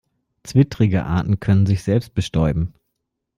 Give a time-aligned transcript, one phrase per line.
[0.41, 2.73] Zwittrige Arten können sich selbst bestäuben.